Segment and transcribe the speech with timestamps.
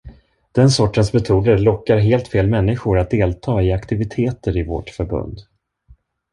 [0.51, 5.37] Den sortens metoder lockar helt fel människor att delta i aktiviteter i vårt förbund.